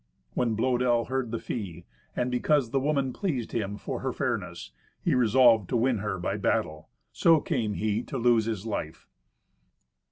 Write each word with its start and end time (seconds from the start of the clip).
When 0.33 0.57
Blœdel 0.57 1.09
heard 1.09 1.29
the 1.29 1.37
fee, 1.37 1.85
and 2.15 2.31
because 2.31 2.71
the 2.71 2.79
woman 2.79 3.13
pleased 3.13 3.51
him 3.51 3.77
for 3.77 3.99
her 3.99 4.11
fairness, 4.11 4.71
he 4.99 5.13
resolved 5.13 5.69
to 5.69 5.77
win 5.77 5.99
her 5.99 6.17
by 6.17 6.37
battle. 6.37 6.89
So 7.11 7.39
came 7.39 7.75
he 7.75 8.01
to 8.05 8.17
lose 8.17 8.45
his 8.45 8.65
life. 8.65 9.05